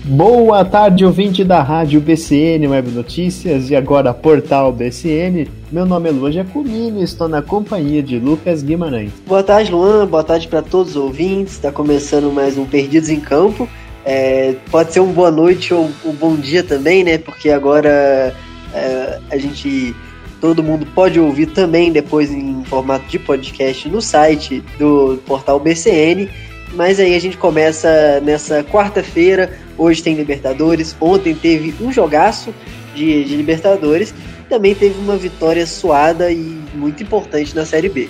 [0.05, 5.47] Boa tarde, ouvinte da Rádio BCN Web Notícias e agora Portal BCN.
[5.71, 9.11] Meu nome é Luan Jacomini e estou na companhia de Lucas Guimarães.
[9.27, 10.07] Boa tarde, Luan.
[10.07, 11.53] Boa tarde para todos os ouvintes.
[11.53, 13.69] Está começando mais um Perdidos em Campo.
[14.09, 17.17] É, pode ser um boa noite ou um bom dia também, né?
[17.17, 18.33] Porque agora
[18.73, 19.93] é, a gente.
[20.39, 26.29] Todo mundo pode ouvir também depois em formato de podcast no site do portal BCN.
[26.73, 29.51] Mas aí a gente começa nessa quarta-feira.
[29.77, 30.95] Hoje tem Libertadores.
[31.01, 32.53] Ontem teve um jogaço
[32.95, 34.13] de, de Libertadores.
[34.47, 38.07] Também teve uma vitória suada e muito importante na Série B.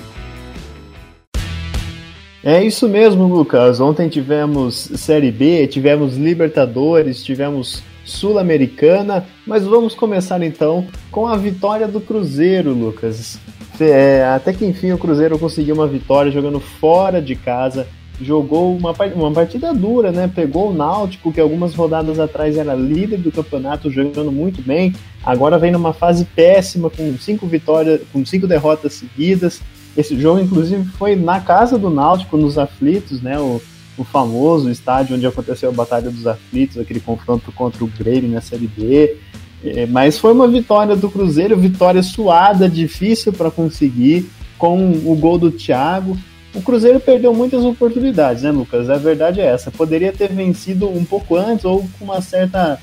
[2.47, 3.81] É isso mesmo, Lucas.
[3.81, 11.89] Ontem tivemos Série B, tivemos Libertadores, tivemos Sul-Americana, mas vamos começar então com a vitória
[11.89, 13.37] do Cruzeiro, Lucas.
[13.81, 17.85] É, até que enfim o Cruzeiro conseguiu uma vitória jogando fora de casa,
[18.21, 20.31] jogou uma, uma partida dura, né?
[20.33, 24.95] Pegou o Náutico, que algumas rodadas atrás era líder do campeonato, jogando muito bem.
[25.21, 29.61] Agora vem numa fase péssima, com cinco vitórias, com cinco derrotas seguidas.
[29.97, 33.39] Esse jogo, inclusive, foi na casa do Náutico, nos Aflitos, né?
[33.39, 33.59] O,
[33.97, 38.39] o famoso estádio onde aconteceu a Batalha dos Aflitos, aquele confronto contra o Grêmio na
[38.39, 39.17] Série B.
[39.63, 45.39] É, mas foi uma vitória do Cruzeiro, vitória suada, difícil para conseguir, com o gol
[45.39, 46.15] do Thiago.
[46.53, 48.91] O Cruzeiro perdeu muitas oportunidades, né, Lucas?
[48.91, 49.71] A verdade é essa.
[49.71, 52.79] Poderia ter vencido um pouco antes ou com uma certa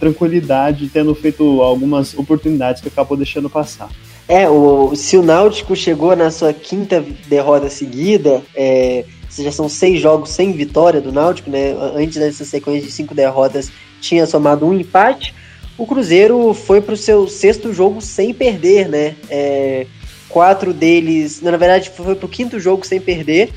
[0.00, 3.88] tranquilidade, tendo feito algumas oportunidades que acabou deixando passar.
[4.28, 10.00] É, o, se o Náutico chegou na sua quinta derrota seguida, é, já são seis
[10.00, 11.76] jogos sem vitória do Náutico, né?
[11.94, 15.32] Antes dessa sequência de cinco derrotas, tinha somado um empate.
[15.78, 19.14] O Cruzeiro foi para o seu sexto jogo sem perder, né?
[19.30, 19.86] É,
[20.28, 23.52] quatro deles, na verdade, foi para o quinto jogo sem perder,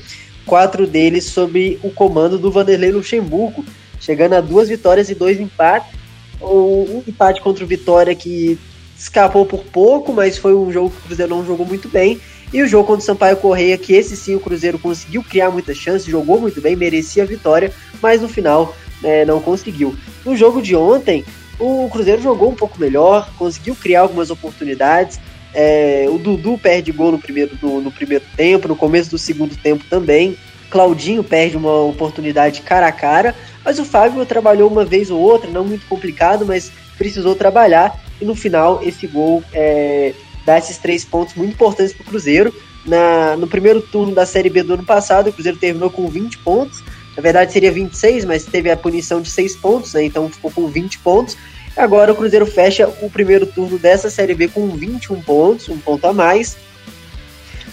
[0.46, 3.64] quatro deles sob o comando do Vanderlei Luxemburgo,
[4.00, 5.98] chegando a duas vitórias e dois empates.
[6.42, 8.58] Um empate contra o Vitória que
[9.00, 12.20] escapou por pouco, mas foi um jogo que o Cruzeiro não jogou muito bem.
[12.52, 15.78] E o jogo contra o Sampaio Correia, que esse sim o Cruzeiro conseguiu criar muitas
[15.78, 17.72] chances, jogou muito bem, merecia a vitória,
[18.02, 19.96] mas no final é, não conseguiu.
[20.22, 21.24] No jogo de ontem,
[21.58, 25.18] o Cruzeiro jogou um pouco melhor, conseguiu criar algumas oportunidades.
[25.54, 29.56] É, o Dudu perde gol no primeiro, no, no primeiro tempo, no começo do segundo
[29.56, 30.36] tempo também.
[30.68, 33.34] Claudinho perde uma oportunidade cara a cara,
[33.64, 38.24] mas o Fábio trabalhou uma vez ou outra, não muito complicado, mas precisou trabalhar e
[38.24, 40.14] no final esse gol é,
[40.44, 42.54] dá esses três pontos muito importantes para o Cruzeiro.
[42.84, 46.38] Na, no primeiro turno da Série B do ano passado, o Cruzeiro terminou com 20
[46.38, 46.82] pontos.
[47.16, 50.68] Na verdade seria 26, mas teve a punição de 6 pontos, né, então ficou com
[50.68, 51.36] 20 pontos.
[51.76, 56.06] Agora o Cruzeiro fecha o primeiro turno dessa Série B com 21 pontos, um ponto
[56.06, 56.56] a mais.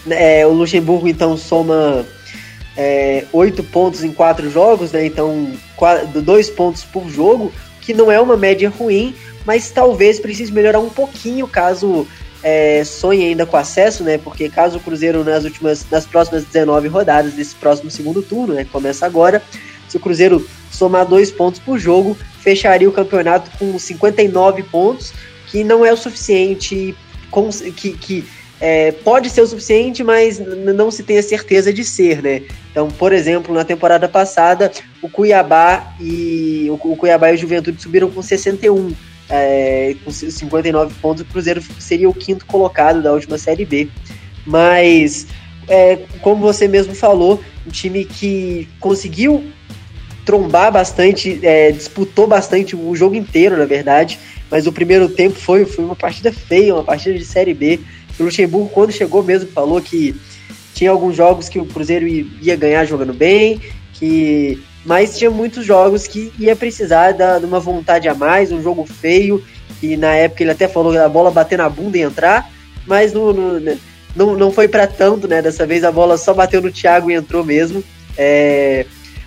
[0.09, 2.05] É, o Luxemburgo então soma
[2.75, 5.51] é, 8 pontos em 4 jogos, né, então
[6.23, 7.51] 2 pontos por jogo,
[7.87, 9.15] que não é uma média ruim,
[9.45, 12.05] mas talvez precise melhorar um pouquinho caso
[12.43, 14.17] é, sonhe ainda com acesso, né?
[14.17, 18.67] Porque caso o Cruzeiro nas últimas, nas próximas 19 rodadas desse próximo segundo turno, né?
[18.69, 19.41] Começa agora,
[19.87, 25.13] se o Cruzeiro somar dois pontos por jogo, fecharia o campeonato com 59 pontos,
[25.49, 26.93] que não é o suficiente,
[27.73, 28.27] que, que
[28.59, 32.41] é, pode ser o suficiente, mas não se tem a certeza de ser, né?
[32.71, 38.09] Então, por exemplo, na temporada passada, o Cuiabá e o, Cuiabá e o Juventude subiram
[38.09, 38.93] com 61.
[39.29, 43.89] É, com 59 pontos, o Cruzeiro seria o quinto colocado da última Série B.
[44.45, 45.27] Mas,
[45.67, 49.43] é, como você mesmo falou, um time que conseguiu
[50.27, 54.19] trombar bastante, é, disputou bastante o jogo inteiro, na verdade,
[54.51, 57.79] mas o primeiro tempo foi, foi uma partida feia, uma partida de Série B.
[58.19, 60.13] O Luxemburgo, quando chegou mesmo, falou que
[60.73, 63.61] tinha alguns jogos que o Cruzeiro ia ganhar jogando bem,
[63.93, 68.61] que mas tinha muitos jogos que ia precisar da, de uma vontade a mais, um
[68.61, 69.41] jogo feio,
[69.81, 72.51] e na época ele até falou da bola bater na bunda e entrar,
[72.85, 73.77] mas no, no, né,
[74.13, 75.41] não, não foi para tanto, né?
[75.41, 77.83] Dessa vez a bola só bateu no Thiago e entrou mesmo.
[78.17, 78.85] É,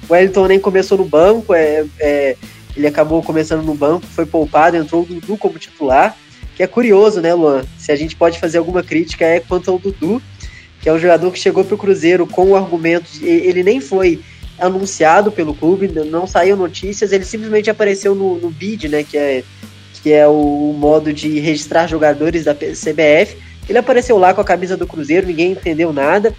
[0.08, 2.36] o Wellington nem começou no banco, é, é,
[2.76, 6.16] ele acabou começando no banco, foi poupado, entrou o Dudu como titular
[6.60, 7.64] que é curioso, né, Luan?
[7.78, 10.20] Se a gente pode fazer alguma crítica é quanto ao Dudu,
[10.82, 13.80] que é um jogador que chegou para o Cruzeiro com o argumento de ele nem
[13.80, 14.20] foi
[14.58, 19.42] anunciado pelo clube, não saiu notícias, ele simplesmente apareceu no, no BID, né, que é,
[20.02, 23.38] que é o modo de registrar jogadores da CBF.
[23.66, 26.34] Ele apareceu lá com a camisa do Cruzeiro, ninguém entendeu nada.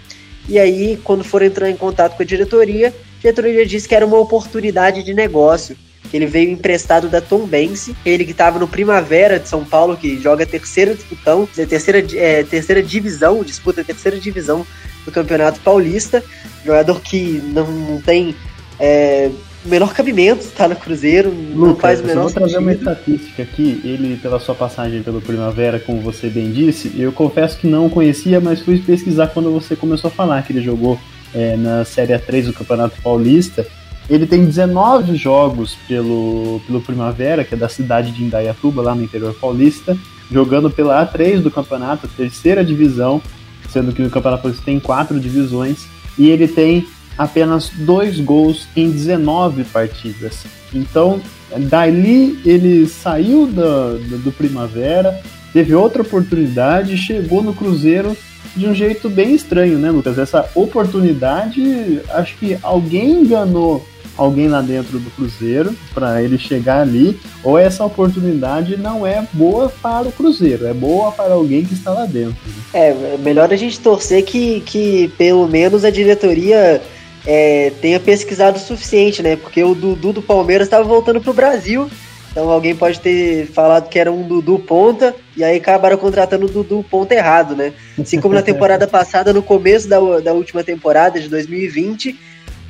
[0.48, 2.94] E aí, quando foram entrar em contato com a diretoria,
[3.28, 5.76] a diretoria disse que era uma oportunidade de negócio
[6.12, 10.20] Ele veio emprestado da Tom Bense, ele que estava no Primavera de São Paulo, que
[10.20, 14.66] joga terceira disputão, terceira, é, terceira divisão, disputa a terceira divisão
[15.04, 16.22] do Campeonato Paulista.
[16.64, 18.34] Jogador que não, não tem
[18.78, 19.30] é,
[19.64, 22.72] o menor cabimento está no Cruzeiro, Lucas, não faz o menor eu vou trazer uma
[22.72, 27.68] estatística aqui, ele pela sua passagem pelo Primavera, como você bem disse, eu confesso que
[27.68, 30.98] não conhecia, mas fui pesquisar quando você começou a falar que ele jogou
[31.34, 33.66] é, na Série A3 do Campeonato Paulista.
[34.08, 39.02] Ele tem 19 jogos pelo, pelo Primavera, que é da cidade de Indaiatuba, lá no
[39.02, 39.96] interior paulista,
[40.30, 43.22] jogando pela A3 do campeonato, terceira divisão,
[43.70, 45.86] sendo que o Campeonato Paulista tem quatro divisões,
[46.18, 46.86] e ele tem
[47.16, 50.44] apenas dois gols em 19 partidas.
[50.74, 51.20] Então,
[51.68, 55.20] dali ele saiu do, do, do Primavera,
[55.52, 58.16] teve outra oportunidade, chegou no Cruzeiro
[58.56, 60.18] de um jeito bem estranho, né, Lucas?
[60.18, 63.84] Essa oportunidade, acho que alguém enganou
[64.16, 69.72] alguém lá dentro do Cruzeiro para ele chegar ali, ou essa oportunidade não é boa
[69.82, 72.36] para o Cruzeiro, é boa para alguém que está lá dentro.
[72.46, 72.62] Né?
[72.74, 76.82] É, melhor a gente torcer que, que pelo menos a diretoria
[77.26, 79.36] é, tenha pesquisado o suficiente, né?
[79.36, 81.88] Porque o Dudu do Palmeiras estava voltando pro Brasil.
[82.32, 86.48] Então alguém pode ter falado que era um Dudu ponta e aí acabaram contratando o
[86.48, 87.74] Dudu ponta errado, né?
[88.00, 92.18] Assim como na temporada passada, no começo da, da última temporada de 2020,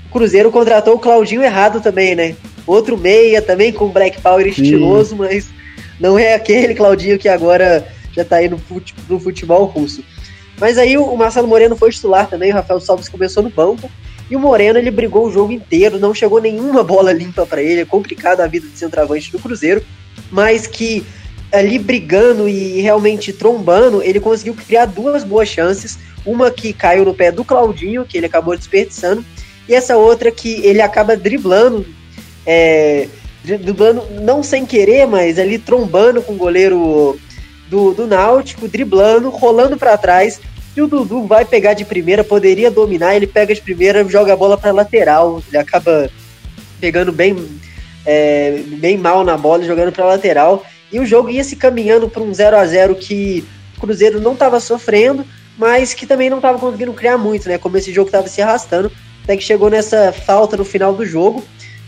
[0.06, 2.34] o Cruzeiro contratou o Claudinho errado também, né?
[2.66, 5.16] Outro meia também com Black Power estiloso, Sim.
[5.16, 5.48] mas
[5.98, 10.02] não é aquele Claudinho que agora já tá aí no, fute, no futebol russo.
[10.58, 13.88] Mas aí o Marcelo Moreno foi titular também, o Rafael Salves começou no banco.
[14.32, 17.82] E o Moreno, ele brigou o jogo inteiro, não chegou nenhuma bola limpa para ele,
[17.82, 19.84] é complicado a vida de centroavante do Cruzeiro,
[20.30, 21.04] mas que
[21.52, 27.12] ali brigando e realmente trombando, ele conseguiu criar duas boas chances, uma que caiu no
[27.12, 29.22] pé do Claudinho, que ele acabou desperdiçando,
[29.68, 31.84] e essa outra que ele acaba driblando,
[32.46, 33.08] é,
[33.44, 37.20] driblando não sem querer, mas ali trombando com o goleiro
[37.68, 40.40] do, do Náutico, driblando, rolando para trás,
[40.76, 44.36] e o Dudu vai pegar de primeira, poderia dominar, ele pega de primeira, joga a
[44.36, 46.10] bola para lateral, ele acaba
[46.80, 47.36] pegando bem,
[48.06, 50.64] é, bem mal na bola, jogando para lateral.
[50.90, 53.44] E o jogo ia se caminhando para um 0 a 0 que
[53.76, 55.24] o Cruzeiro não estava sofrendo,
[55.58, 57.58] mas que também não estava conseguindo criar muito, né?
[57.58, 58.90] Como esse jogo estava se arrastando,
[59.22, 61.44] até que chegou nessa falta no final do jogo,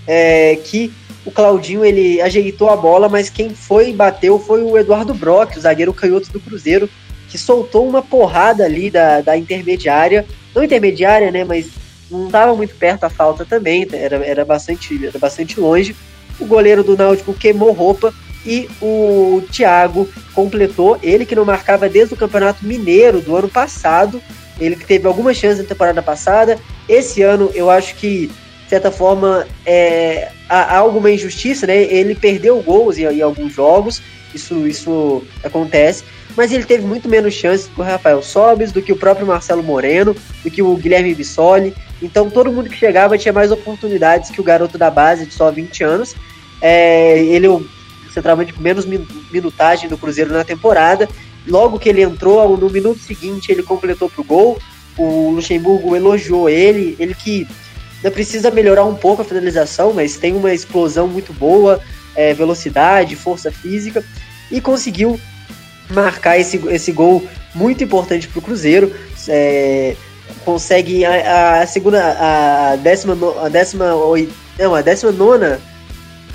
[0.07, 0.93] é, que
[1.25, 5.57] o Claudinho ele ajeitou a bola, mas quem foi e bateu foi o Eduardo Brock,
[5.57, 6.89] o zagueiro canhoto do Cruzeiro,
[7.35, 11.67] que soltou uma porrada ali da, da intermediária, não intermediária, né, mas
[12.09, 15.97] não estava muito perto a falta também, era, era, bastante, era bastante longe.
[16.39, 18.15] O goleiro do Náutico queimou roupa
[18.47, 24.23] e o Thiago completou, ele que não marcava desde o Campeonato Mineiro do ano passado,
[24.61, 26.57] ele que teve algumas chances na temporada passada.
[26.89, 31.83] Esse ano eu acho que, de certa forma, é, há, alguma injustiça, né?
[31.83, 34.01] Ele perdeu gols em, em alguns jogos,
[34.33, 36.05] isso, isso acontece
[36.37, 39.63] mas ele teve muito menos chances que o Rafael Sobes, do que o próprio Marcelo
[39.63, 41.75] Moreno, do que o Guilherme Bissoli.
[42.03, 45.51] Então todo mundo que chegava tinha mais oportunidades que o garoto da base de só
[45.51, 46.15] 20 anos.
[46.61, 47.65] É, ele é o
[48.13, 48.87] centralmente com menos
[49.33, 51.09] minutagem do Cruzeiro na temporada.
[51.47, 54.59] Logo que ele entrou, no minuto seguinte ele completou para o gol.
[54.97, 57.47] O Luxemburgo elogiou ele, ele que
[57.97, 61.81] ainda precisa melhorar um pouco a finalização, mas tem uma explosão muito boa,
[62.15, 64.05] é, velocidade, força física,
[64.51, 65.19] e conseguiu
[65.91, 68.95] marcar esse, esse gol muito importante para o Cruzeiro.
[69.29, 69.97] É,
[70.45, 73.85] consegue a, a, segunda, a décima, a décima,
[74.59, 75.61] não, a décima nona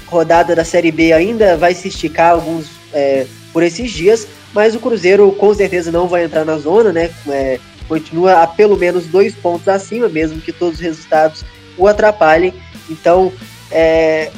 [0.07, 4.79] rodada da Série B ainda vai se esticar alguns é, por esses dias, mas o
[4.79, 7.11] Cruzeiro com certeza não vai entrar na zona, né?
[7.27, 11.45] É, continua a pelo menos dois pontos acima, mesmo que todos os resultados
[11.77, 12.53] o atrapalhem.
[12.89, 13.31] Então,
[13.71, 14.31] é,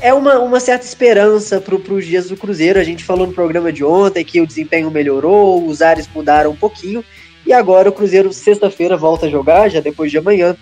[0.00, 2.78] é uma, uma certa esperança para os dias do Cruzeiro.
[2.78, 6.56] A gente falou no programa de ontem que o desempenho melhorou, os ares mudaram um
[6.56, 7.04] pouquinho.
[7.46, 10.56] E agora o Cruzeiro, sexta-feira, volta a jogar, já depois de amanhã,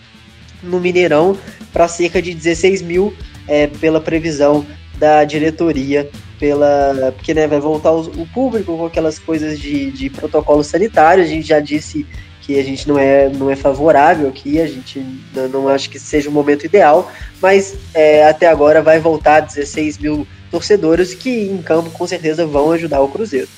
[0.63, 1.37] no Mineirão,
[1.73, 3.15] para cerca de 16 mil,
[3.49, 4.67] é, pela previsão
[4.99, 10.63] da diretoria, pela porque né, vai voltar o público com aquelas coisas de, de protocolo
[10.63, 11.23] sanitário.
[11.23, 12.07] A gente já disse
[12.43, 15.99] que a gente não é, não é favorável aqui, a gente não, não acha que
[15.99, 21.63] seja o momento ideal, mas é, até agora vai voltar 16 mil torcedores que em
[21.63, 23.49] campo com certeza vão ajudar o Cruzeiro.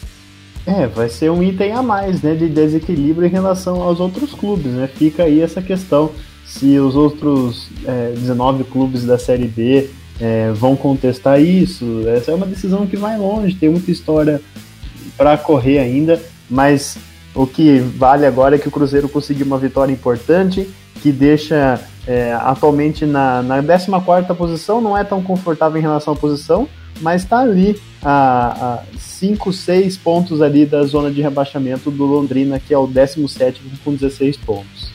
[0.66, 4.72] É, vai ser um item a mais, né, de desequilíbrio em relação aos outros clubes,
[4.72, 4.86] né?
[4.86, 6.12] Fica aí essa questão
[6.46, 12.06] se os outros é, 19 clubes da Série B é, vão contestar isso.
[12.08, 14.40] Essa é uma decisão que vai longe, tem muita história
[15.16, 16.96] para correr ainda, mas
[17.34, 20.68] o que vale agora é que o Cruzeiro conseguiu uma vitória importante,
[21.02, 26.16] que deixa é, atualmente na, na 14 posição, não é tão confortável em relação à
[26.16, 26.68] posição,
[27.00, 32.72] mas está ali a 5, 6 pontos ali da zona de rebaixamento do Londrina, que
[32.72, 34.92] é o 17 com 16 pontos.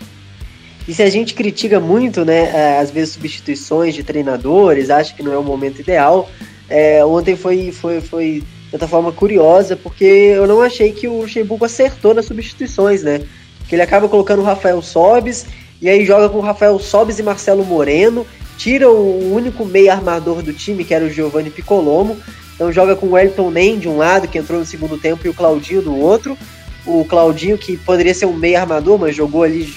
[0.87, 5.21] E se a gente critica muito, né, é, às vezes substituições de treinadores, acha que
[5.21, 6.29] não é o momento ideal,
[6.69, 11.65] é, ontem foi, foi, foi certa forma curiosa, porque eu não achei que o Luxemburgo
[11.65, 13.21] acertou nas substituições, né?
[13.67, 15.45] Que ele acaba colocando o Rafael Sobes,
[15.81, 18.25] e aí joga com o Rafael Sobes e Marcelo Moreno,
[18.57, 22.17] tira o único meio armador do time, que era o Giovanni Piccolomo,
[22.53, 25.29] então joga com o Elton Nem de um lado, que entrou no segundo tempo, e
[25.29, 26.37] o Claudinho do outro.
[26.85, 29.73] O Claudinho, que poderia ser um meio armador, mas jogou ali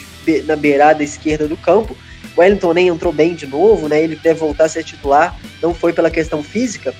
[0.47, 1.97] na beirada esquerda do campo.
[2.37, 4.03] O Wellington nem entrou bem de novo, né?
[4.03, 6.93] Ele deve voltar a ser titular, não foi pela questão física.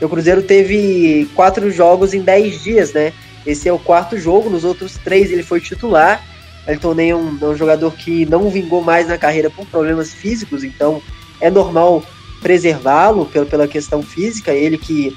[0.00, 3.12] O Cruzeiro teve quatro jogos em dez dias, né?
[3.46, 6.22] Esse é o quarto jogo, nos outros três ele foi titular.
[6.66, 10.12] Elton Nem é um, é um jogador que não vingou mais na carreira por problemas
[10.12, 11.02] físicos, então
[11.40, 12.02] é normal
[12.40, 14.52] preservá-lo pela, questão física.
[14.52, 15.16] Ele que,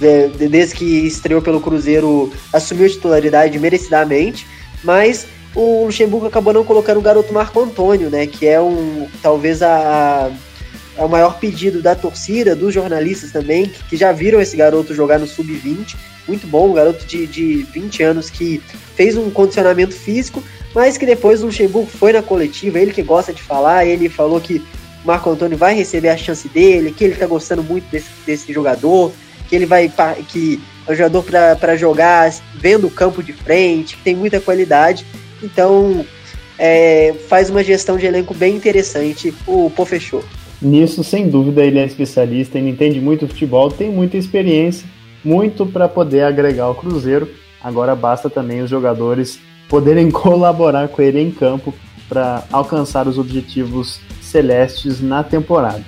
[0.00, 4.46] é, desde que estreou pelo Cruzeiro, assumiu a titularidade merecidamente,
[4.84, 8.26] mas o Luxemburgo acabou não colocando o garoto Marco Antônio, né?
[8.26, 10.30] Que é um talvez a,
[10.96, 14.94] é o maior pedido da torcida, dos jornalistas também, que, que já viram esse garoto
[14.94, 15.96] jogar no sub-20.
[16.28, 18.62] Muito bom, um garoto de, de 20 anos que
[18.94, 20.42] fez um condicionamento físico,
[20.74, 24.40] mas que depois o Luxemburgo foi na coletiva, ele que gosta de falar, ele falou
[24.40, 24.62] que
[25.02, 28.52] o Marco Antônio vai receber a chance dele, que ele tá gostando muito desse, desse
[28.52, 29.12] jogador,
[29.48, 29.92] que ele vai
[30.28, 31.24] que é um jogador
[31.58, 35.06] para jogar vendo o campo de frente, que tem muita qualidade.
[35.42, 36.06] Então,
[36.58, 40.24] é, faz uma gestão de elenco bem interessante o Pô fechou.
[40.62, 44.88] Nisso, sem dúvida, ele é especialista, ele entende muito futebol, tem muita experiência,
[45.24, 47.28] muito para poder agregar ao Cruzeiro.
[47.60, 51.74] Agora basta também os jogadores poderem colaborar com ele em campo
[52.08, 55.82] para alcançar os objetivos celestes na temporada.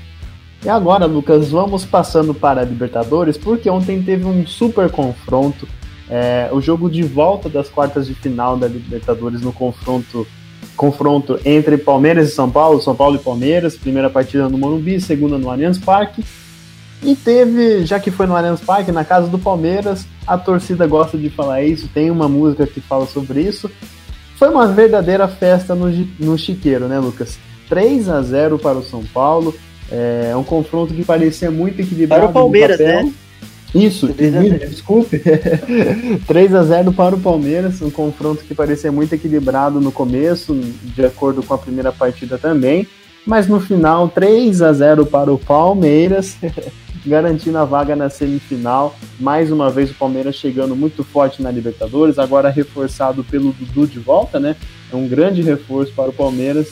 [0.64, 5.69] E agora, Lucas, vamos passando para a Libertadores, porque ontem teve um super confronto
[6.09, 10.26] é, o jogo de volta das quartas de final da Libertadores no confronto
[10.76, 15.38] confronto entre Palmeiras e São Paulo, São Paulo e Palmeiras, primeira partida no Morumbi, segunda
[15.38, 16.25] no Allianz Parque.
[17.02, 21.19] E teve, já que foi no Allianz Parque, na casa do Palmeiras, a torcida gosta
[21.19, 23.71] de falar isso, tem uma música que fala sobre isso.
[24.37, 25.88] Foi uma verdadeira festa no,
[26.19, 27.38] no Chiqueiro, né, Lucas?
[27.69, 29.54] 3 a 0 para o São Paulo.
[29.90, 32.23] É um confronto que parecia muito equilibrado.
[32.23, 33.12] Para o Palmeiras, né?
[33.75, 35.21] Isso, desculpe.
[36.26, 41.04] 3 a 0 para o Palmeiras, um confronto que parecia muito equilibrado no começo, de
[41.04, 42.87] acordo com a primeira partida também,
[43.26, 46.37] mas no final 3 a 0 para o Palmeiras,
[47.04, 48.95] garantindo a vaga na semifinal.
[49.19, 53.99] Mais uma vez o Palmeiras chegando muito forte na Libertadores, agora reforçado pelo Dudu de
[53.99, 54.54] volta, né?
[54.93, 56.69] É um grande reforço para o Palmeiras.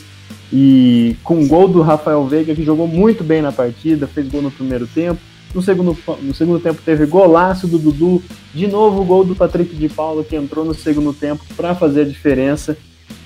[0.52, 4.42] E com o gol do Rafael Veiga, que jogou muito bem na partida, fez gol
[4.42, 5.18] no primeiro tempo
[5.54, 8.22] no segundo, no segundo tempo teve golaço do Dudu,
[8.54, 12.02] de novo o gol do Patrick de Paulo que entrou no segundo tempo para fazer
[12.02, 12.76] a diferença.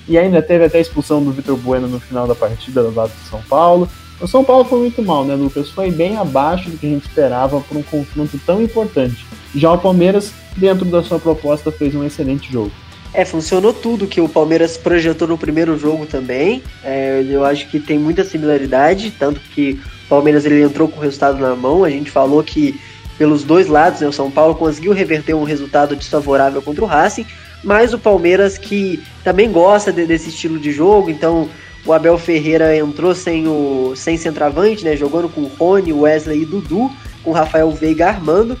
[0.07, 3.11] E ainda teve até a expulsão do Vitor Bueno no final da partida do lado
[3.11, 3.89] de São Paulo.
[4.21, 5.69] O São Paulo foi muito mal, né, Lucas?
[5.69, 9.25] Foi bem abaixo do que a gente esperava para um confronto tão importante.
[9.53, 12.71] Já o Palmeiras, dentro da sua proposta, fez um excelente jogo.
[13.13, 16.63] É, funcionou tudo que o Palmeiras projetou no primeiro jogo também.
[16.83, 21.03] É, eu acho que tem muita similaridade, tanto que o Palmeiras ele entrou com o
[21.03, 21.83] resultado na mão.
[21.83, 22.79] A gente falou que
[23.17, 27.25] pelos dois lados, né, o São Paulo conseguiu reverter um resultado desfavorável contra o Racing,
[27.63, 31.49] mas o Palmeiras que também gosta de, desse estilo de jogo, então
[31.85, 36.45] o Abel Ferreira entrou sem o sem centroavante, né, jogando com o Rony, Wesley e
[36.45, 36.91] Dudu,
[37.23, 38.57] com o Rafael Veiga armando.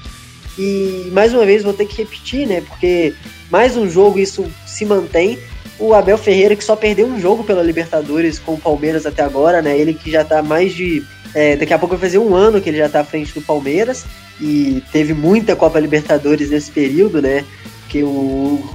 [0.57, 3.13] E mais uma vez vou ter que repetir, né, porque
[3.51, 5.37] mais um jogo isso se mantém.
[5.79, 9.61] O Abel Ferreira que só perdeu um jogo pela Libertadores com o Palmeiras até agora,
[9.61, 9.77] né?
[9.77, 11.03] Ele que já tá mais de
[11.33, 13.41] é, daqui a pouco vai fazer um ano que ele já está à frente do
[13.41, 14.05] Palmeiras
[14.39, 17.43] e teve muita Copa Libertadores nesse período, né?
[17.89, 18.07] Que o,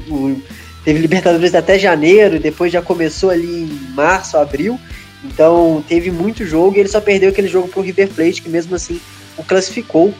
[0.08, 0.42] o
[0.84, 4.78] teve Libertadores até janeiro, depois já começou ali em março, abril.
[5.24, 8.48] Então teve muito jogo e ele só perdeu aquele jogo para o River Plate, que
[8.48, 9.00] mesmo assim
[9.36, 10.12] o classificou.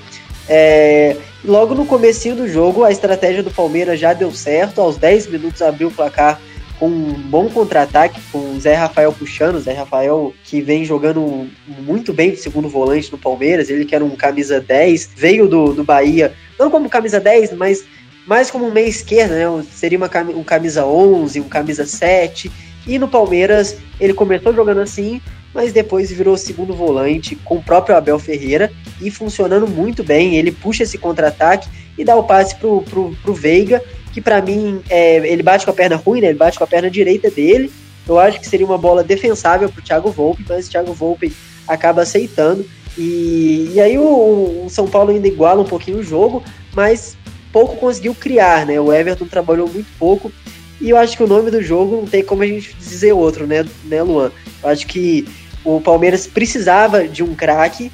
[0.49, 4.81] É, logo no comecinho do jogo, a estratégia do Palmeiras já deu certo.
[4.81, 6.41] Aos 10 minutos abriu o placar
[6.83, 11.49] com um bom contra-ataque, com o Zé Rafael puxando, o Zé Rafael que vem jogando
[11.65, 15.73] muito bem de segundo volante no Palmeiras, ele que era um camisa 10, veio do,
[15.73, 17.85] do Bahia, não como camisa 10, mas
[18.27, 19.65] mais como um meia esquerda, né?
[19.71, 22.51] Seria uma, um camisa 11, um camisa 7,
[22.85, 25.23] e no Palmeiras ele começou jogando assim,
[25.55, 30.35] mas depois virou segundo volante com o próprio Abel Ferreira e funcionando muito bem.
[30.35, 33.81] Ele puxa esse contra-ataque e dá o passe pro, pro, pro Veiga,
[34.13, 36.29] que para mim é, ele bate com a perna ruim, né?
[36.29, 37.73] Ele bate com a perna direita dele
[38.07, 41.33] Eu acho que seria uma bola defensável para o Thiago Volpe, mas o Thiago Volpe
[41.67, 42.65] acaba aceitando.
[42.97, 46.43] E, e aí o, o, São Paulo ainda iguala um pouquinho o jogo,
[46.75, 47.17] mas
[47.53, 48.81] pouco conseguiu criar, né?
[48.81, 50.31] O Everton trabalhou muito pouco.
[50.81, 53.47] E eu acho que o nome do jogo não tem como a gente dizer outro,
[53.47, 54.33] né, né Luan?
[54.63, 55.27] Eu acho que
[55.65, 57.91] o Palmeiras precisava de um craque.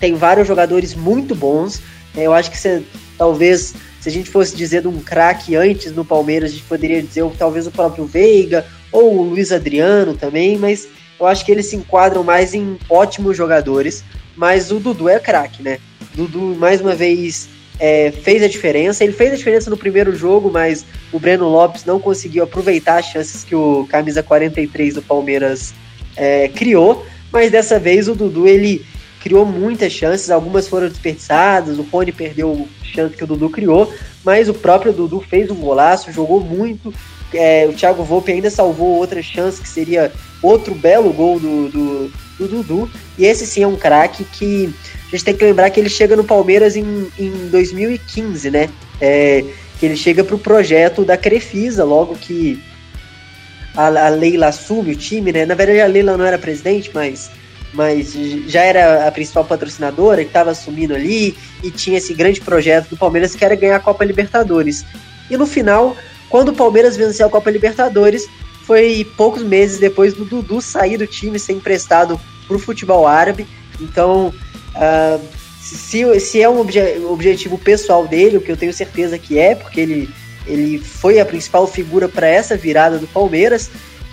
[0.00, 1.80] Tem vários jogadores muito bons.
[2.16, 2.82] Eu acho que você,
[3.16, 7.02] talvez, se a gente fosse dizer de um craque antes no Palmeiras, a gente poderia
[7.02, 10.88] dizer talvez o próprio Veiga ou o Luiz Adriano também, mas
[11.18, 14.02] eu acho que eles se enquadram mais em ótimos jogadores,
[14.34, 15.78] mas o Dudu é craque, né?
[16.14, 19.04] Dudu, mais uma vez, é, fez a diferença.
[19.04, 23.06] Ele fez a diferença no primeiro jogo, mas o Breno Lopes não conseguiu aproveitar as
[23.06, 25.74] chances que o camisa 43 do Palmeiras
[26.16, 27.04] é, criou.
[27.30, 28.84] Mas dessa vez o Dudu ele
[29.20, 31.78] criou muitas chances, algumas foram desperdiçadas.
[31.78, 33.92] O Rony perdeu chance que o Dudu criou,
[34.24, 36.92] mas o próprio Dudu fez um golaço, jogou muito.
[37.32, 40.10] É, o Thiago Volpe ainda salvou outra chance que seria
[40.42, 42.90] outro belo gol do, do, do Dudu.
[43.16, 44.74] E esse sim é um craque que
[45.08, 48.68] a gente tem que lembrar que ele chega no Palmeiras em, em 2015, né?
[49.00, 49.44] É,
[49.78, 52.62] que ele chega para o projeto da Crefisa, logo que
[53.74, 55.46] a, a, Leila assume o time, né?
[55.46, 57.30] Na verdade, a Leila não era presidente, mas,
[57.72, 58.12] mas
[58.46, 62.96] já era a principal patrocinadora que estava assumindo ali e tinha esse grande projeto do
[62.96, 64.84] Palmeiras que era ganhar a Copa Libertadores.
[65.30, 65.96] E no final,
[66.28, 68.26] quando o Palmeiras venceu a Copa Libertadores,
[68.64, 73.46] foi poucos meses depois do Dudu sair do time, ser emprestado para o futebol árabe.
[73.80, 74.34] Então,
[74.74, 75.20] uh,
[75.60, 79.54] se, se é um obje, objetivo pessoal dele, o que eu tenho certeza que é,
[79.54, 80.10] porque ele,
[80.46, 83.70] ele foi a principal figura para essa virada do Palmeiras,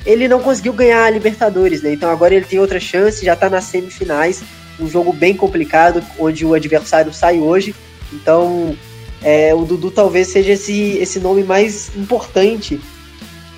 [0.08, 1.92] ele não conseguiu ganhar a Libertadores, né?
[1.92, 4.42] Então agora ele tem outra chance, já está nas semifinais,
[4.80, 7.76] um jogo bem complicado, onde o adversário sai hoje.
[8.14, 8.74] Então,
[9.22, 12.80] é, o Dudu talvez seja esse, esse nome mais importante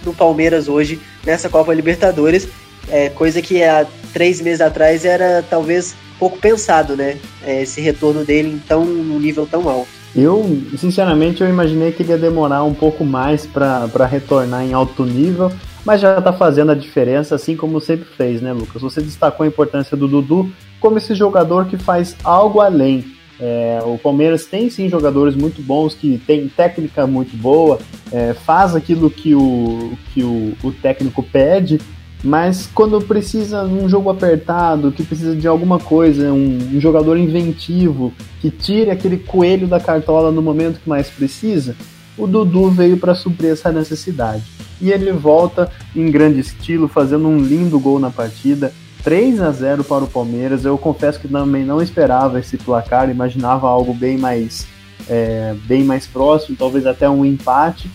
[0.04, 2.48] no Palmeiras hoje nessa Copa Libertadores,
[2.90, 7.18] é, coisa que há três meses atrás era talvez pouco pensado, né?
[7.46, 10.00] É, esse retorno dele então num nível tão alto.
[10.16, 15.06] Eu, sinceramente, eu imaginei que ele ia demorar um pouco mais para retornar em alto
[15.06, 15.52] nível,
[15.90, 18.82] mas já está fazendo a diferença, assim como sempre fez, né, Lucas?
[18.82, 23.04] Você destacou a importância do Dudu como esse jogador que faz algo além
[23.40, 27.80] é, o Palmeiras tem sim jogadores muito bons que tem técnica muito boa,
[28.12, 31.80] é, faz aquilo que, o, que o, o técnico pede,
[32.22, 38.14] mas quando precisa um jogo apertado, que precisa de alguma coisa, um, um, jogador inventivo,
[38.42, 41.78] que tire aquele coelho da cartola no momento que mais precisa,
[42.20, 44.44] o Dudu veio para suprir essa necessidade.
[44.82, 48.74] E ele volta em grande estilo, fazendo um lindo gol na partida.
[49.04, 50.66] 3 a 0 para o Palmeiras.
[50.66, 54.68] Eu confesso que também não esperava esse placar, imaginava algo bem mais,
[55.08, 57.90] é, bem mais próximo, talvez até um empate.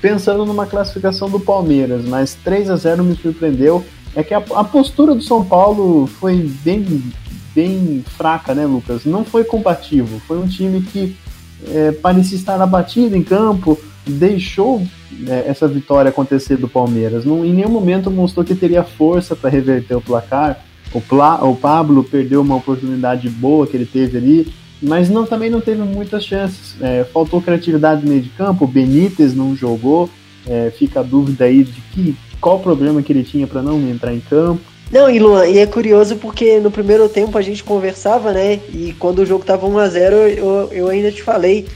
[0.00, 3.84] Pensando numa classificação do Palmeiras, mas 3 a 0 me surpreendeu.
[4.14, 7.02] É que a, a postura do São Paulo foi bem,
[7.54, 9.04] bem fraca, né, Lucas?
[9.04, 10.20] Não foi combativo.
[10.20, 11.16] Foi um time que
[11.68, 14.82] é, parecia estar abatido em campo, deixou
[15.26, 17.24] é, essa vitória acontecer do Palmeiras.
[17.24, 20.64] Não, em nenhum momento mostrou que teria força para reverter o placar.
[20.92, 25.50] O, Pla, o Pablo perdeu uma oportunidade boa que ele teve ali, mas não, também
[25.50, 26.76] não teve muitas chances.
[26.80, 30.08] É, faltou criatividade no meio de campo, o Benítez não jogou,
[30.46, 33.80] é, fica a dúvida aí de que, qual o problema que ele tinha para não
[33.88, 34.60] entrar em campo.
[34.90, 38.60] Não, e Luan, e é curioso porque no primeiro tempo a gente conversava, né?
[38.72, 41.66] E quando o jogo tava 1x0, eu, eu ainda te falei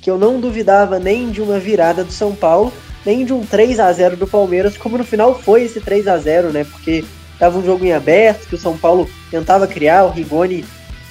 [0.00, 2.72] que eu não duvidava nem de uma virada do São Paulo,
[3.04, 6.18] nem de um 3 a 0 do Palmeiras, como no final foi esse 3 a
[6.18, 6.64] 0 né?
[6.64, 7.04] Porque
[7.38, 10.64] tava um jogo em aberto, que o São Paulo tentava criar, o Rigoni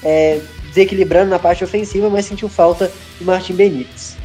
[0.03, 4.17] é, desequilibrando na parte ofensiva, mas sentiu falta de Martin Benítez.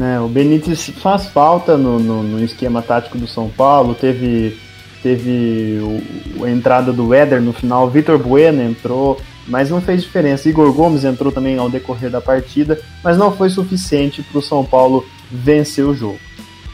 [0.00, 4.58] É, o Benítez faz falta no, no, no, esquema tático do São Paulo, teve,
[5.02, 10.48] teve o, a entrada do Éder no final, Vitor Bueno entrou, mas não fez diferença.
[10.48, 14.64] Igor Gomes entrou também ao decorrer da partida, mas não foi suficiente para o São
[14.64, 16.18] Paulo vencer o jogo.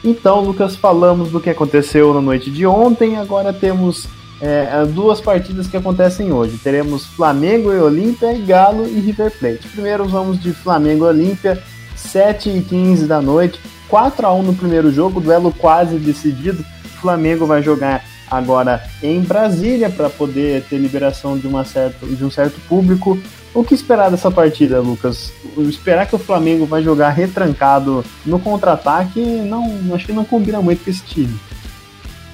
[0.02, 4.06] Então, Lucas, falamos do que aconteceu na noite de ontem, agora temos
[4.40, 6.58] é, duas partidas que acontecem hoje.
[6.58, 9.68] Teremos Flamengo e Olímpia e Galo e River Plate.
[9.68, 11.62] Primeiro vamos de Flamengo e Olímpia,
[11.96, 13.58] 7 e 15 da noite,
[13.88, 16.62] 4 a 1 no primeiro jogo, duelo quase decidido.
[17.00, 22.30] Flamengo vai jogar agora em Brasília para poder ter liberação de, uma certa, de um
[22.30, 23.18] certo público.
[23.52, 25.32] O que esperar dessa partida, Lucas?
[25.58, 30.84] Esperar que o Flamengo vai jogar retrancado no contra-ataque, não, acho que não combina muito
[30.84, 31.38] com esse time.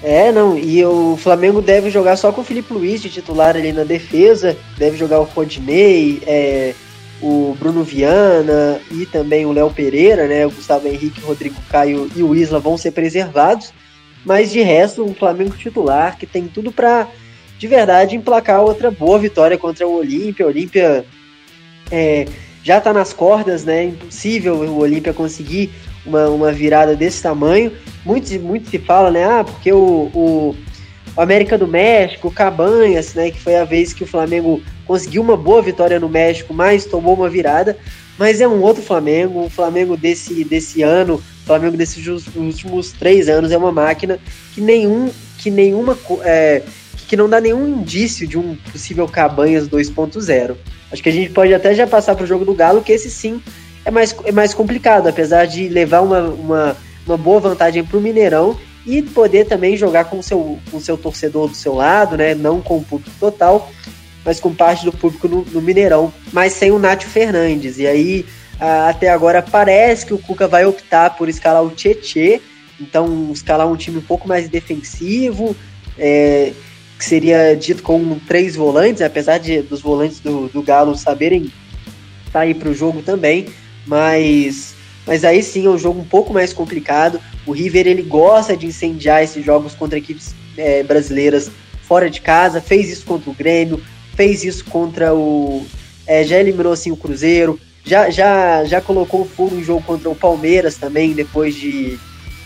[0.02, 3.70] É, não, e o Flamengo deve jogar só com o Felipe Luiz de titular ali
[3.70, 6.74] na defesa, deve jogar o Rodinei, é,
[7.20, 10.46] o Bruno Viana e também o Léo Pereira, né?
[10.46, 13.72] O Gustavo Henrique, o Rodrigo Caio e o Isla vão ser preservados.
[14.24, 17.08] Mas de resto, um Flamengo titular que tem tudo para
[17.58, 20.46] de verdade emplacar outra boa vitória contra o Olímpia.
[20.46, 21.04] O Olímpia
[21.90, 22.26] é,
[22.62, 23.84] já está nas cordas, né?
[23.84, 25.70] Impossível o Olímpia conseguir
[26.04, 27.72] uma, uma virada desse tamanho.
[28.04, 29.24] Muito, muito se fala, né?
[29.24, 30.56] Ah, porque o, o,
[31.16, 33.30] o América do México, o Cabanhas, né?
[33.30, 37.14] Que foi a vez que o Flamengo conseguiu uma boa vitória no México, mas tomou
[37.14, 37.76] uma virada.
[38.20, 42.06] Mas é um outro Flamengo, o Flamengo desse, desse ano, o Flamengo desses
[42.36, 44.18] últimos três anos é uma máquina
[44.52, 46.60] que nenhum, que nenhuma, é,
[47.08, 50.54] que não dá nenhum indício de um possível Cabanhas 2.0.
[50.92, 53.10] Acho que a gente pode até já passar para o jogo do Galo, que esse
[53.10, 53.42] sim
[53.86, 58.02] é mais, é mais complicado, apesar de levar uma, uma, uma boa vantagem para o
[58.02, 58.54] Mineirão
[58.84, 62.34] e poder também jogar com o seu, com seu torcedor do seu lado, né?
[62.34, 63.72] Não com o público total,
[64.24, 67.78] mas com parte do público no, no Mineirão, mas sem o Nátio Fernandes.
[67.78, 68.26] E aí,
[68.58, 72.40] até agora, parece que o Cuca vai optar por escalar o Tietê,
[72.80, 75.56] então escalar um time um pouco mais defensivo,
[75.98, 76.52] é,
[76.98, 81.50] que seria dito com três volantes, apesar de dos volantes do, do Galo saberem
[82.26, 83.46] estar aí para o jogo também,
[83.86, 84.74] mas,
[85.06, 87.20] mas aí sim é um jogo um pouco mais complicado.
[87.46, 91.50] O River ele gosta de incendiar esses jogos contra equipes é, brasileiras
[91.82, 93.82] fora de casa, fez isso contra o Grêmio,
[94.20, 95.64] fez isso contra o.
[96.06, 100.14] É, já eliminou assim o Cruzeiro, já, já, já colocou fogo em jogo contra o
[100.14, 101.98] Palmeiras também, depois de,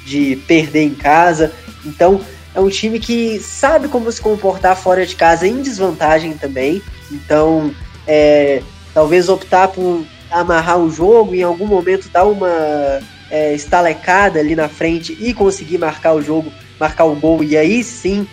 [0.07, 1.51] de perder em casa.
[1.85, 2.21] Então,
[2.55, 6.81] é um time que sabe como se comportar fora de casa em desvantagem também.
[7.11, 7.75] Então,
[8.07, 13.01] é, talvez optar por amarrar o jogo em algum momento dar uma
[13.33, 17.43] é, estalecada ali na frente e conseguir marcar o jogo, marcar o gol.
[17.43, 18.29] E aí sim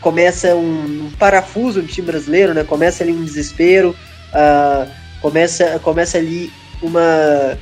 [0.00, 2.64] começa um, um parafuso no time brasileiro, né?
[2.64, 3.94] Começa ali um desespero,
[4.32, 6.50] uh, começa, começa ali
[6.82, 7.58] uma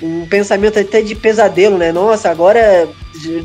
[0.00, 1.90] um pensamento até de pesadelo, né?
[1.90, 2.88] Nossa, agora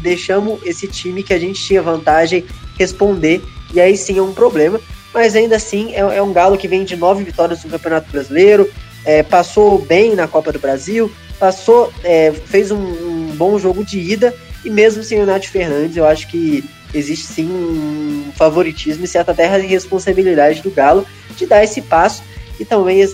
[0.01, 2.45] deixamos esse time que a gente tinha vantagem
[2.77, 3.41] responder,
[3.73, 4.79] e aí sim é um problema.
[5.13, 8.69] Mas ainda assim é, é um Galo que vem de nove vitórias no Campeonato Brasileiro,
[9.05, 13.99] é, passou bem na Copa do Brasil, passou, é, fez um, um, bom jogo de
[13.99, 19.07] ida, e mesmo sem o Nath Fernandes, eu acho que existe sim um favoritismo e
[19.07, 22.23] certa terra de responsabilidade do Galo de dar esse passo
[22.59, 23.07] e também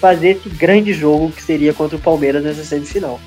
[0.00, 3.20] fazer esse grande jogo que seria contra o Palmeiras nessa semifinal.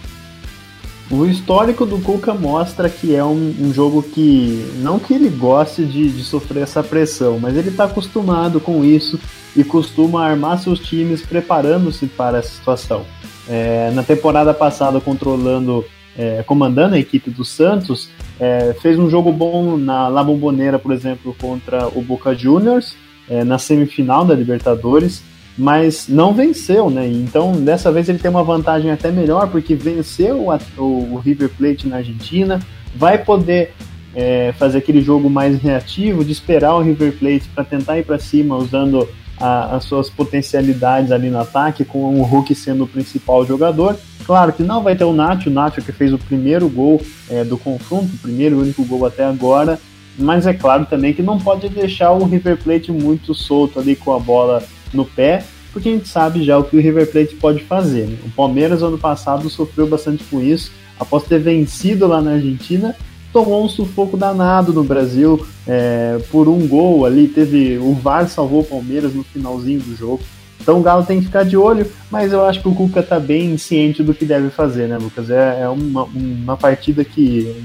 [1.10, 5.86] O histórico do Cuca mostra que é um, um jogo que, não que ele goste
[5.86, 9.18] de, de sofrer essa pressão, mas ele está acostumado com isso
[9.56, 13.06] e costuma armar seus times preparando-se para essa situação.
[13.48, 15.86] É, na temporada passada, controlando,
[16.18, 20.92] é, comandando a equipe do Santos, é, fez um jogo bom na La Bombonera, por
[20.92, 22.96] exemplo, contra o Boca Juniors,
[23.30, 25.24] é, na semifinal da Libertadores
[25.58, 27.08] mas não venceu, né?
[27.08, 31.50] Então dessa vez ele tem uma vantagem até melhor porque venceu a, o, o, River
[31.50, 32.60] Plate na Argentina,
[32.96, 33.74] vai poder
[34.14, 38.20] é, fazer aquele jogo mais reativo de esperar o River Plate para tentar ir para
[38.20, 43.46] cima usando a, as suas potencialidades ali no ataque, com o Hulk sendo o principal
[43.46, 43.98] jogador.
[44.26, 47.44] Claro que não vai ter o Nacho, o Nacho que fez o primeiro gol é,
[47.44, 49.80] do confronto, o primeiro e único gol até agora,
[50.18, 54.14] mas é claro também que não pode deixar o River Plate muito solto ali com
[54.14, 57.64] a bola no pé, porque a gente sabe já o que o River Plate pode
[57.64, 58.08] fazer.
[58.08, 58.18] Né?
[58.26, 62.96] O Palmeiras, ano passado, sofreu bastante com isso, após ter vencido lá na Argentina,
[63.32, 67.28] tomou um sufoco danado no Brasil é, por um gol ali.
[67.28, 70.22] Teve o VAR salvou o Palmeiras no finalzinho do jogo.
[70.60, 73.20] Então o Galo tem que ficar de olho, mas eu acho que o Cuca está
[73.20, 75.30] bem ciente do que deve fazer, né, Lucas?
[75.30, 77.56] É, é uma, uma partida que.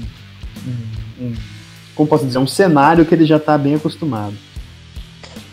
[0.65, 1.33] Um, um,
[1.95, 2.39] como posso dizer?
[2.39, 4.33] Um cenário que ele já está bem acostumado.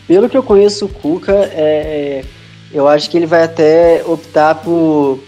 [0.07, 2.25] Pelo que eu conheço o Cuca, é,
[2.73, 5.19] eu acho que ele vai até optar por.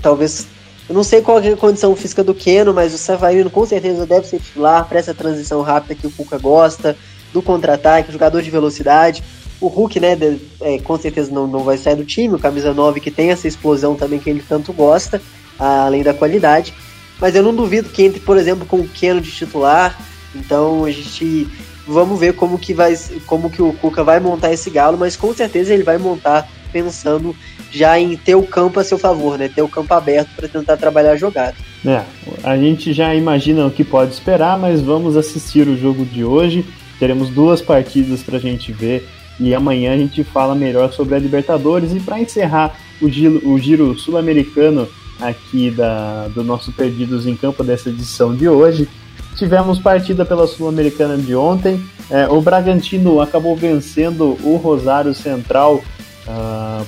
[0.00, 0.46] Talvez.
[0.88, 4.06] Eu não sei qual é a condição física do Keno, mas o Savarino com certeza
[4.06, 6.96] deve ser titular para essa transição rápida que o Cuca gosta,
[7.32, 9.22] do contra-ataque, jogador de velocidade.
[9.60, 12.72] O Hulk, né, de, é, com certeza não, não vai sair do time, o camisa
[12.72, 15.20] 9 que tem essa explosão também que ele tanto gosta,
[15.58, 16.72] além da qualidade.
[17.18, 19.98] Mas eu não duvido que entre, por exemplo, com o Keno de titular.
[20.34, 21.48] Então a gente
[21.86, 25.32] Vamos ver como que vai, como que o Cuca vai montar esse galo, mas com
[25.32, 27.34] certeza ele vai montar pensando
[27.72, 29.48] já em ter o campo a seu favor, né?
[29.48, 31.54] Ter o campo aberto para tentar trabalhar a jogada.
[31.86, 32.02] É,
[32.44, 36.66] a gente já imagina o que pode esperar, mas vamos assistir o jogo de hoje.
[36.98, 39.08] Teremos duas partidas para a gente ver
[39.40, 41.92] e amanhã a gente fala melhor sobre a Libertadores.
[41.94, 44.86] E para encerrar o giro, o giro sul-americano
[45.18, 48.86] aqui da, do nosso Perdidos em Campo dessa edição de hoje,
[49.36, 51.84] Tivemos partida pela Sul-Americana de ontem.
[52.10, 55.82] É, o Bragantino acabou vencendo o Rosário Central uh,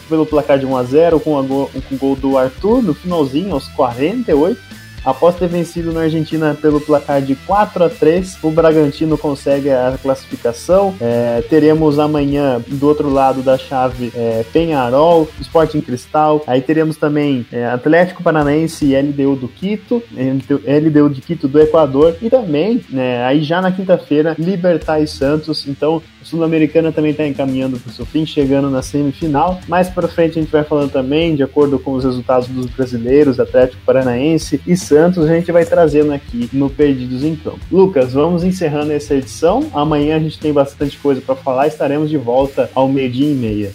[0.08, 3.68] pelo placar de 1 a 0 com, go o gol do Arthur no finalzinho, aos
[3.68, 4.78] 48.
[5.04, 9.96] Após ter vencido na Argentina pelo placar de 4 a 3 o Bragantino consegue a
[10.00, 10.94] classificação.
[11.00, 16.42] É, teremos amanhã, do outro lado da chave, é, Penharol, Sporting Cristal.
[16.46, 22.16] Aí teremos também é, Atlético Paranaense e LDU do Quito, LDU de Quito do Equador.
[22.20, 25.66] E também, né, aí já na quinta-feira, Libertar e Santos.
[25.66, 29.60] Então, a Sul-Americana também está encaminhando para o seu fim, chegando na semifinal.
[29.68, 33.38] Mais para frente a gente vai falando também, de acordo com os resultados dos brasileiros,
[33.38, 37.60] Atlético Paranaense e Santos, a gente vai trazendo aqui no Perdidos em Campo.
[37.70, 39.66] Lucas, vamos encerrando essa edição.
[39.72, 43.72] Amanhã a gente tem bastante coisa para falar, estaremos de volta ao meio-dia e meia.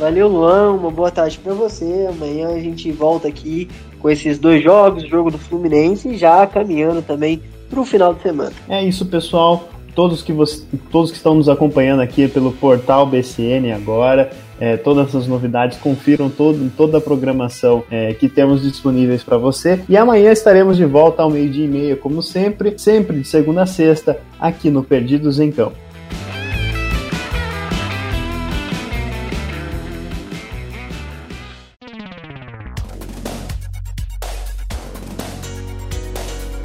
[0.00, 0.72] Valeu, Luan.
[0.72, 2.06] Uma boa tarde para você.
[2.08, 6.46] Amanhã a gente volta aqui com esses dois jogos, o jogo do Fluminense e já
[6.46, 8.52] caminhando também para o final de semana.
[8.66, 9.68] É isso, pessoal.
[10.00, 15.08] Todos que, você, todos que estão nos acompanhando aqui pelo portal BCN agora, é, todas
[15.08, 19.78] essas novidades, confiram todo, toda a programação é, que temos disponíveis para você.
[19.90, 23.66] E amanhã estaremos de volta ao meio-dia e meia, como sempre, sempre de segunda a
[23.66, 25.76] sexta, aqui no Perdidos em Campo.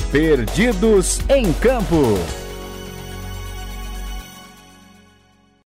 [0.09, 2.44] Perdidos em Campo.